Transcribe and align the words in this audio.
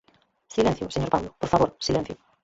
Silencio, 0.55 0.93
señor 0.95 1.11
Paulo, 1.13 1.31
por 1.39 1.49
favor, 1.53 1.69
silencio. 1.87 2.15